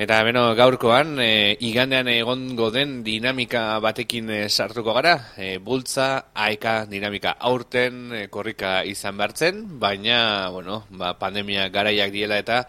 [0.00, 6.86] Eta beno, gaurkoan, e, igandean egongo den dinamika batekin e, sartuko gara, e, bultza, aeka
[6.88, 12.62] dinamika aurten e, korrika izan behartzen, baina, bueno, ba, pandemia garaiak diela eta,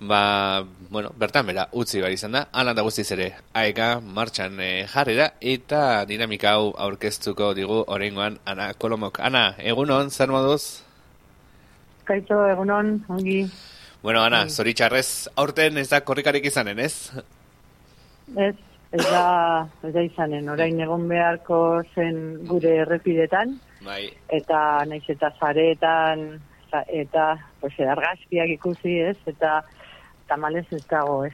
[0.00, 4.72] ba, bueno, bertan bera, utzi bar izan da, alan da guztiz ere, aeka martxan e,
[4.90, 9.22] jarri da, eta dinamika hau aurkeztuko digu orengoan, Ana Kolomok.
[9.22, 10.82] Ana, egunon, zer moduz?
[12.10, 13.44] Kaito, egunon, ongi.
[14.04, 14.50] Bueno, Ana, bai.
[14.52, 17.08] zoritxarrez, aurten ez da korrikarik izanen, ez?
[18.36, 18.52] Ez,
[18.92, 19.22] ez da,
[19.80, 21.60] ez da izanen, orain egon beharko
[21.94, 22.18] zen
[22.50, 23.54] gure errepidetan,
[23.86, 24.10] bai.
[24.28, 24.58] eta
[24.90, 26.26] naiz eta zaretan,
[26.92, 27.30] eta,
[27.62, 29.62] pues, argazkiak ikusi, ez, eta
[30.28, 31.32] tamalez ez dago, ez.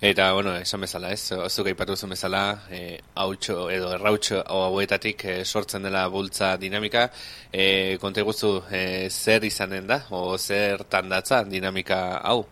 [0.00, 5.36] Eta, bueno, esan bezala, ez, zuk aipatu zen bezala, e, hautxo edo errautxo hauetatik e,
[5.44, 7.06] sortzen dela bultza dinamika,
[7.50, 12.44] e, konta guztu, e, zer izanen da, o zer tandatza dinamika hau?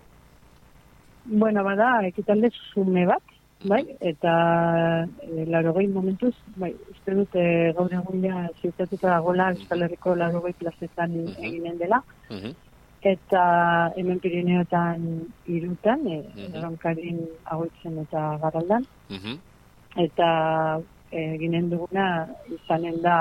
[1.27, 3.37] Bueno, bada, ekitalde zume bat,
[3.69, 10.17] bai, eta e, laro momentuz, bai, uste dute gaur egun ja ziutatuta dagoela, Euskal Herriko
[10.17, 12.01] laro plazetan eginen dela,
[13.05, 13.45] eta
[13.97, 15.03] hemen Pirineotan
[15.47, 17.21] irutan, e, erronkarin
[17.53, 18.87] agoitzen eta garaldan.
[20.05, 20.29] Eta
[21.13, 22.07] e, ginen duguna
[22.57, 23.19] izanen da,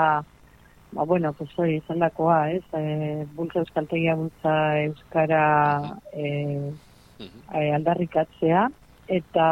[0.92, 2.64] ba, bueno, pues hori izan dakoa, ez?
[2.72, 5.44] E, bultza euskaltegia bultza euskara
[6.12, 6.24] e,
[7.20, 8.66] e, aldarrikatzea,
[9.20, 9.48] eta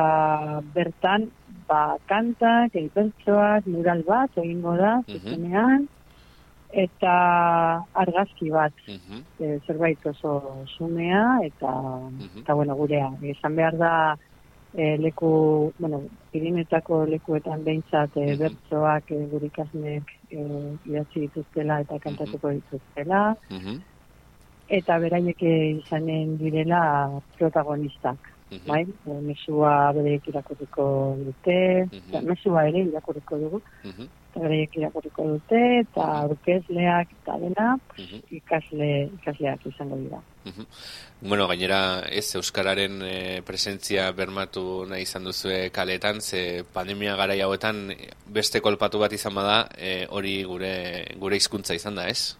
[0.74, 1.28] bertan,
[1.68, 5.88] ba, kantak, eipertsoak, mural bat, egingo da, zuzenean,
[6.72, 7.14] eta
[7.92, 11.72] argazki bat e, zerbait oso sumea eta
[12.40, 13.10] eta bueno gurea.
[13.20, 13.92] Izan behar da
[14.74, 20.40] e, leku bueno irinetako lekuetan beintzat e, bertsoak e, gure ikasnek e,
[20.88, 23.22] idatzi dituztela eta kantatuko dituztela.
[24.72, 26.82] Eta beraiek izanen direla
[27.36, 28.32] protagonistak
[28.66, 30.86] bai, e, mesua beraiek irakurriko
[31.20, 31.60] dute,
[32.24, 33.62] mesua ere irakurriko dugu,
[34.32, 37.66] eta bereiek irakurriko dute, eta aurkezleak eta dena,
[38.32, 38.88] ikasle,
[39.20, 40.20] ikasleak izango dira.
[41.20, 47.92] Bueno, gainera ez Euskararen e, presentzia bermatu nahi izan duzue kaletan, ze pandemia gara hauetan
[48.26, 50.72] beste kolpatu bat izan bada, e, hori gure
[51.20, 52.34] gure hizkuntza izan da, ez?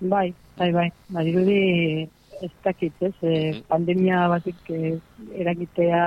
[0.00, 0.88] Bai, bai, bai.
[1.08, 2.06] Badirudi
[2.42, 4.96] ez dakit, ez, e, pandemia batik e,
[5.40, 6.02] eragitea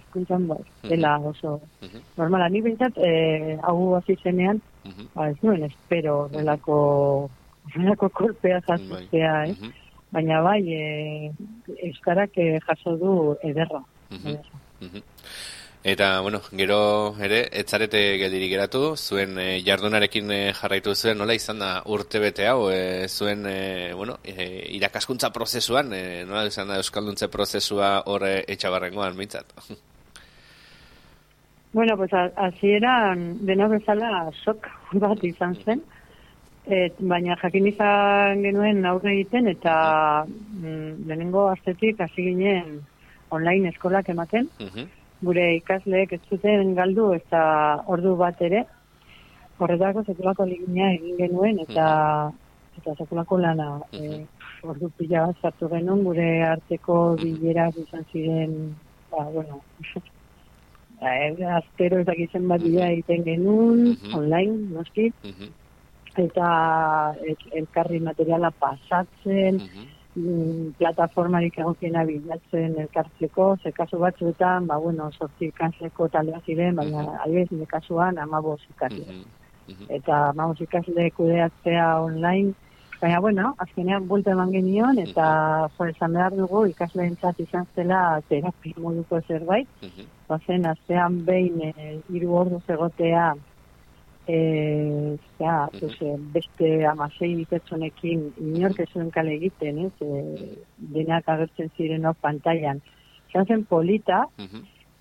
[0.00, 0.56] izkuntzan, ba,
[0.88, 1.58] dela oso
[2.16, 2.48] normala.
[2.48, 4.60] Ni bintzat, e, hau hasi zenean,
[5.14, 6.78] ba, ez nuen, espero, relako,
[7.74, 9.72] relako kolpea jasotzea, eh?
[10.10, 11.30] Baina bai, e,
[11.90, 13.14] euskarak jaso du
[13.46, 13.84] ederra.
[14.10, 15.02] ederra.
[15.82, 21.62] Eta, bueno, gero ere, etzarete geldirik geratu, zuen e, jardunarekin e, jarraitu zuen, nola izan
[21.62, 24.44] da urte bete hau, e, zuen, e, bueno, e,
[24.76, 29.56] irakaskuntza prozesuan, e, nola izan da Euskalduntze prozesua horre etxabarrengoan, mintzat?
[31.72, 34.64] Bueno, pues así era, dena bezala, sok
[34.98, 35.84] bat izan zen,
[36.66, 42.80] et, baina jakin izan genuen aurre egiten, eta mm, lehenengo astetik hasi ginen
[43.30, 44.50] online eskolak ematen,
[45.22, 47.40] gure ikasleek ez zuten galdu eta
[47.96, 48.64] ordu bat ere
[49.58, 51.88] horretako sekulako ligina egin genuen eta
[52.78, 54.22] eta sekulako lana e,
[54.62, 58.56] ordu pila bat zartu genuen gure arteko bilerak izan ziren
[59.10, 59.60] ba, bueno
[61.00, 65.10] e, aztero ezakitzen bat bila egiten genuen online, noski.
[66.20, 66.46] Eta
[67.60, 69.60] elkarri materiala pasatzen
[70.18, 77.04] Mm, plataformarik egokiena bilatzen elkartzeko, ze kasu batzuetan, ba, bueno, sortzi ikasleko taldea ziren, baina
[77.04, 77.46] uh -huh.
[77.50, 79.04] nire kasuan amabos ikasle.
[79.88, 82.54] Eta amabos ikasle kudeatzea online,
[83.00, 85.26] baina, bueno, azkenean bulte eman genion, eta
[85.66, 85.90] uh -huh.
[85.90, 87.06] esan behar dugu ikasle
[87.38, 90.06] izan zela terapi moduko zerbait, uh -huh.
[90.28, 93.34] bazen, aztean behin e, iru ordu zegotea
[94.30, 95.96] eh ja, pues,
[96.34, 100.56] beste amasei pertsonekin inork ez kale egiten, ez, e,
[100.94, 102.82] denak agertzen ziren hor pantailan.
[103.32, 104.26] Zan zen polita,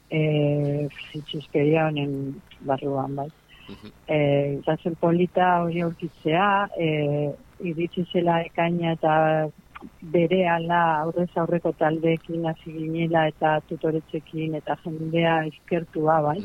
[0.10, 3.30] eh zitsuskeria honen barruan, bai.
[4.08, 7.30] Eh, zen polita hori aurkitzea, eh
[7.60, 9.14] iritsi zela ekaina eta
[10.02, 16.40] bere ala aurrez aurreko taldeekin hasi ginela eta tutoretzekin eta jendea eskertua, bai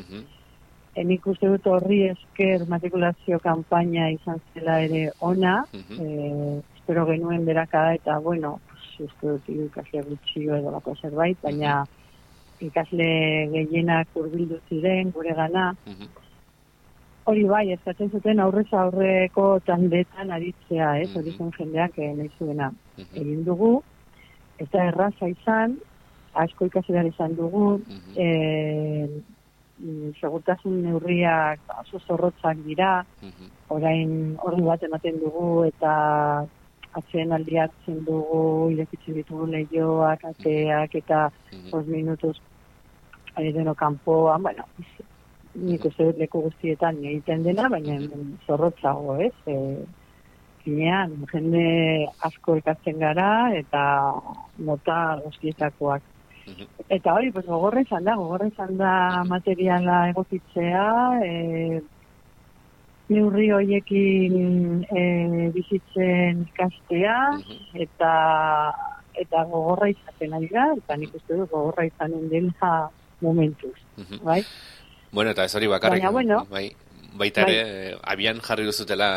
[0.96, 7.94] enik uste dut horri esker matrikulazio kanpaina izan zela ere ona, mm espero genuen berakada
[7.94, 11.86] eta, bueno, pues, uste dut ikasle gutxio edo lako zerbait, baina
[12.60, 15.74] ikasle gehienak urbildu ziren, gure gana,
[17.26, 22.70] Hori bai, eskatzen zuten aurrez aurreko tandetan aritzea, ez, hori zen jendeak nahi zuena.
[23.16, 23.82] Egin dugu,
[24.60, 25.78] eta erraza izan,
[26.34, 28.12] asko ikasi behar izan dugu, Mhm.
[28.16, 29.08] e,
[29.78, 33.50] mm, segurtasun neurriak oso zorrotzak dira, Mhm.
[33.70, 36.46] orain ordu bat ematen dugu eta
[36.94, 41.72] atzen aldi hartzen dugu, irekitzen ditugu lehioak, ateak eta Mhm.
[41.72, 42.36] os minutuz
[43.36, 44.62] eh, deno kanpoan, bueno,
[45.54, 47.98] nik uste dut leku guztietan egiten dena, baina
[48.46, 49.32] zorrotzago, ez?
[49.46, 49.84] E,
[50.62, 54.12] Finean, jende asko ikasten gara eta
[54.58, 56.02] nota guztietakoak.
[56.88, 60.86] Eta hori, pues, gogorra izan da, gogorra izan da materiala egokitzea,
[61.24, 61.80] e,
[63.12, 65.04] neurri hoiekin e,
[65.54, 67.16] bizitzen ikastea,
[67.86, 68.12] eta
[69.14, 72.88] eta gogorra izaten ari da, eta nik uste dut gogorra izanen dela
[73.22, 73.76] momentuz,
[74.22, 74.42] bai?
[75.14, 76.02] Bueno, eta ez hori bakarrik.
[76.02, 76.40] Baina, bueno.
[76.50, 76.66] bai,
[77.14, 79.08] baita ere, eh, abian jarri duzutela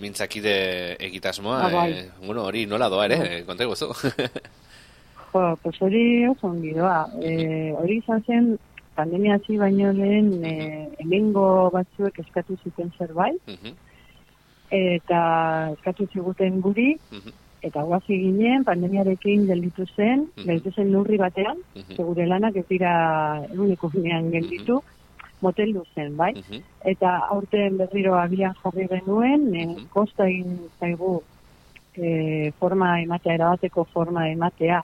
[0.00, 1.58] mintzakide egitasmoa.
[1.66, 1.90] Ah, bai.
[1.92, 3.92] eh, bueno, hori nola doa ere, konta guzu.
[5.34, 7.08] Jo, pues hori oso ongi doa.
[7.18, 8.52] E, hori izan zen,
[8.94, 10.52] pandemia hasi baino lehen, e,
[11.02, 13.74] hemengo batzuek eskatu zuten zerbait, Mhm,
[14.70, 15.20] eta
[15.72, 17.34] eskatu ziguten guri, mhm,
[17.66, 20.46] eta guazi ginen, pandemiarekin gelditu zen, Mhm.
[20.46, 24.80] gelditu zen lurri batean, mhm, segure lanak ez dira eguneko finean gelditu,
[25.42, 26.32] moteldu zen, bai?
[26.32, 31.22] mhm, Eta aurten berriro abian jarri genuen, e, kosta egin zaigu
[31.96, 34.82] e, forma ematea, erabateko forma ematea,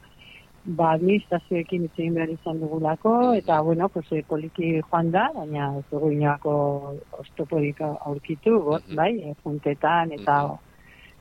[0.64, 5.70] ba, administrazioekin hitz egin behar izan dugulako, eta, bueno, pues, e, poliki joan da, baina
[5.78, 6.54] ez dugu inoako
[7.18, 8.96] oztoporik aurkitu, got, Mhm.
[8.96, 10.58] bai, e, juntetan, eta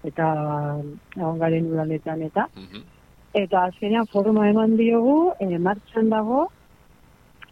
[0.04, 0.26] eta
[1.18, 2.48] egon garen udaletan, eta.
[2.56, 2.84] Mhm,
[3.34, 6.48] eta azkenean forma eman diogu, e, martxan dago,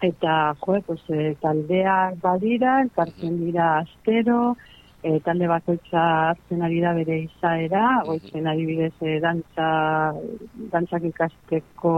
[0.02, 4.56] eta jo, pues, e, taldeak badira, elkartzen dira astero,
[5.04, 9.70] e, talde bakoitza hartzen ari da bere izaera, goitzen adibidez e, dantza,
[10.74, 11.94] dantzak ikasteko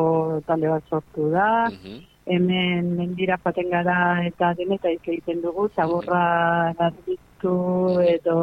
[0.47, 7.55] talde bat sortu da, mhm, hemen mendira joaten gara eta denetaik egiten dugu, zaborra garbitu
[8.05, 8.37] edo,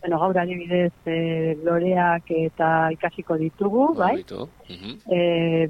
[0.00, 1.18] bueno, gaur adibidez e,
[1.66, 4.16] loreak eta ikasiko ditugu, bai?
[4.22, 5.20] Oitu, mhm, e,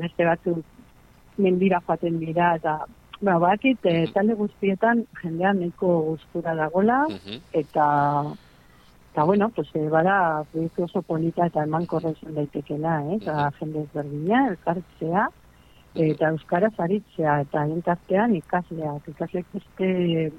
[0.04, 0.64] beste batzuk
[1.42, 2.78] mendira joaten dira eta
[3.20, 4.12] bueno, bakit, e, Mhm.
[4.12, 7.86] talde guztietan jendean nahiko gustura dagola mhm, eta
[9.12, 13.16] eta bueno, pues e, bada proiektu oso polita eta emankorra izan daitekela, eh?
[13.16, 15.28] eta jende ezberdina, elkartzea
[15.94, 20.32] eta euskaraz aritzea eta entartean ikasleak, ikasleak beste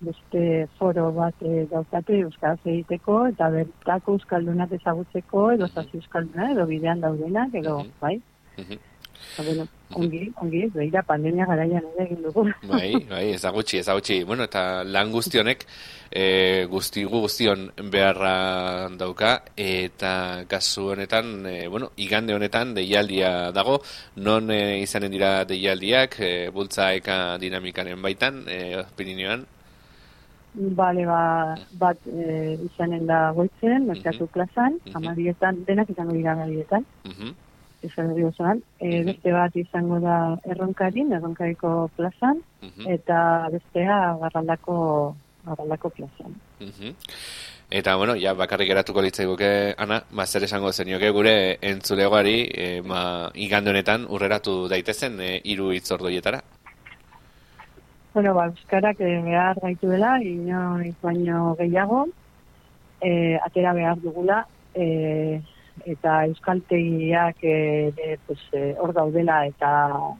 [0.00, 6.66] beste foro bat e, daukate euskaraz egiteko eta bertako euskaldunak ezagutzeko edo zazi euskalduna edo
[6.66, 7.90] bidean daudenak edo Mhm.
[8.00, 8.16] bai
[8.58, 8.78] mhm.
[9.36, 12.44] Bueno, ongi, ongi, behira pandemia garaian ere egin dugu.
[12.70, 14.22] Bai, bai, ezagutxi, ezagutxi.
[14.24, 15.64] Bueno, eta lan guztionek
[16.10, 23.80] e, guzti gu guztion beharra dauka eta kasu honetan, e, bueno, igande honetan deialdia dago,
[24.16, 29.46] non e, izanen dira deialdiak, e, bultza eka dinamikaren baitan, e, Pirineoan.
[30.54, 34.96] Bale, ba, bat e, izanen da goitzen, merkatu plazan, Mhm.
[35.00, 37.34] amarietan, denak izango dira amarietan, Mhm,
[37.84, 38.62] izan osoan.
[38.80, 39.06] E, Mhm.
[39.06, 45.14] beste bat izango da erronkarin, erronkariko plazan, mhm, eta bestea garraldako,
[45.46, 46.34] garraldako plazan.
[46.60, 46.94] mhm.
[47.70, 53.30] Eta, bueno, ja, bakarrik geratuko litzaiguke, Ana, ba, zer esango zenioke gure entzulegoari, e, ma,
[53.34, 56.42] igande honetan urreratu daitezen e, hiru hitzordoietara.
[58.14, 62.06] Bueno, ba, euskarak eh, behar gaituela, inoiz baino gehiago,
[63.00, 65.40] eh, atera behar dugula, eh,
[65.86, 69.70] eta euskaltegiak de, pues, eh, hor daudela eta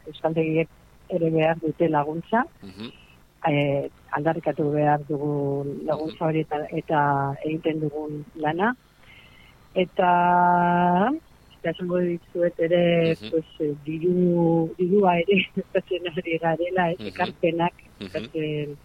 [0.06, 0.68] euskaltegiek
[1.11, 2.90] ere behar dute laguntza, Mhm,
[3.49, 8.75] eh, aldarrikatu behar dugu laguntza hori eta, eta egiten dugun lana.
[9.75, 11.11] Eta,
[11.58, 13.30] eta esango dizuet ere, Mhm.
[13.30, 17.06] pues, eh, diru, dirua ere eskatzen ari garela, ez, Mhm.
[17.08, 18.76] ekarpenak mhm, eskatzen,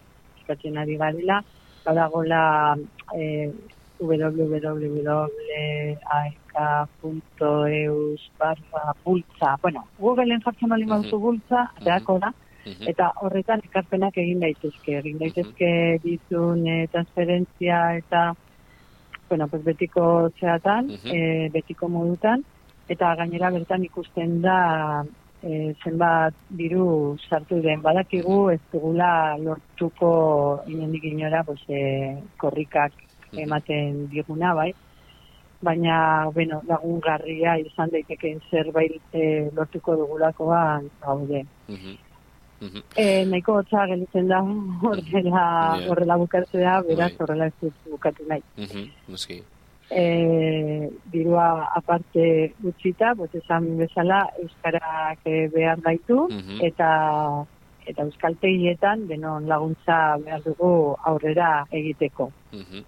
[0.41, 1.43] eskatzen ari garela,
[1.85, 2.75] badagola
[3.15, 3.51] eh,
[6.99, 11.09] www.aek.eus barra bultza, bueno, Googleen jartzen bali Mhm.
[11.21, 12.33] bultza, aterako da,
[12.87, 18.33] eta horretan ekarpenak egin daitezke, egin daitezke ditun eh, transferentzia eta
[19.29, 22.43] bueno, pues betiko zeatan, eh, betiko modutan,
[22.87, 25.05] eta gainera bertan ikusten da
[25.43, 27.81] eh, zenbat diru sartu den.
[27.81, 32.91] Badakigu ez dugula lortuko inendik inora pues, eh, korrikak.
[33.37, 34.73] Ematen diguna, bai?
[35.61, 41.45] Baina, bueno, lagungarria izan daitekeen zerbait eh, lortuko dugulakoan gaude.
[41.67, 41.97] mhm,
[42.61, 42.81] mhm.
[42.95, 45.89] E, nahiko hotza gelditzen da horrela, Yeah.
[45.91, 47.17] horrela bukatzea, beraz Bai.
[47.19, 48.41] horrela ez dut bukatu nahi.
[48.57, 49.43] Mhm, noski.
[49.91, 56.61] e, dirua aparte utzita, pues esan bezala euskarak e, behar gaitu Mhm.
[56.61, 57.45] eta
[57.87, 62.31] eta euskaltegietan denon laguntza behar dugu aurrera egiteko.
[62.53, 62.83] Mhm.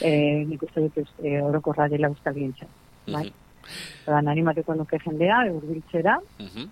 [0.00, 2.66] E, nik uste dut e, orokorra dela euskalgintza.
[3.06, 3.24] Bai.
[3.26, 3.32] Mhm.
[4.08, 6.18] Odan, animatuko nuke jendea, urbiltzera.
[6.40, 6.68] Mhm.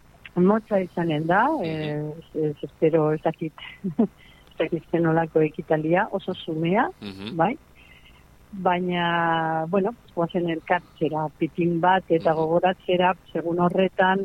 [0.46, 3.52] Motza izanen da, e, ez, espero ez dakit,
[3.98, 7.36] ez dakit zenolako ekitalia, oso sumea, Mhm.
[7.36, 7.56] bai?
[8.50, 14.22] Baina, bueno, guazen elkartzera, pitin bat eta gogoratzera, segun horretan,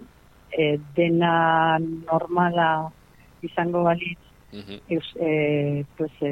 [0.51, 2.89] e, dena normala
[3.43, 4.19] izango balitz,
[4.53, 4.79] Mhm.
[4.87, 6.29] eus, e, pues, e,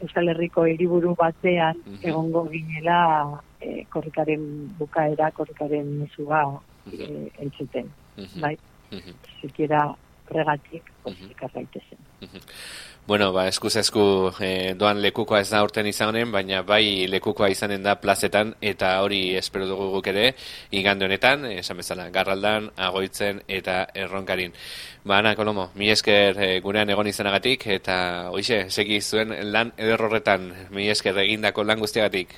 [0.00, 2.00] Euskal Herriko hiriburu batean Mhm.
[2.02, 4.42] egongo ginela e, korrikaren
[4.78, 6.42] bukaera, korrikaren mesua
[6.92, 8.40] e, entzuten, Mhm.
[8.40, 8.58] bai?
[8.92, 9.14] Mhm.
[9.40, 9.94] Sikiera
[10.30, 11.30] regatik, pues, Mhm.
[11.30, 11.98] ikar daitezen.
[13.06, 17.84] Bueno, ba, eskuz esku eh, doan lekukoa ez da urten izanen, baina bai lekukoa izanen
[17.84, 20.34] da plazetan, eta hori espero dugu guk ere,
[20.72, 24.52] igande honetan, eh, esan bezala, garraldan, agoitzen eta erronkarin.
[25.04, 30.52] Ba, Ana Kolomo, mi esker eh, gurean egon izanagatik, eta hoize, segi zuen lan ederrorretan,
[30.70, 32.34] mi esker egindako lan guztiagatik.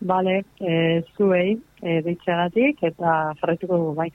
[0.00, 4.10] Bale, e, zuei, e, deitxagatik, eta jarretuko dugu, bai.